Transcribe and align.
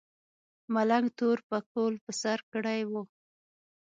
ملنګ 0.73 1.07
تور 1.17 1.37
پکول 1.49 1.93
په 2.03 2.11
سر 2.21 2.39
کړی 2.53 2.81
و. 2.89 2.91